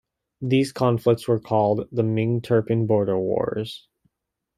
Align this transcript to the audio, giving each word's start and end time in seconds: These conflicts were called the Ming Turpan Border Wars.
These 0.41 0.71
conflicts 0.71 1.27
were 1.27 1.39
called 1.39 1.87
the 1.91 2.01
Ming 2.01 2.41
Turpan 2.41 2.87
Border 2.87 3.19
Wars. 3.19 3.87